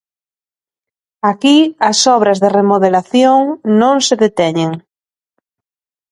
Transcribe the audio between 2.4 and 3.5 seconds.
de remodelación